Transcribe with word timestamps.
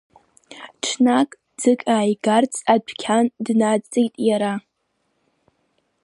Ҽнак, 0.83 1.29
ӡык 1.61 1.81
ааигарц, 1.93 2.53
адәқьан 2.73 3.25
днадҵит 3.45 4.13
иара. 4.27 4.53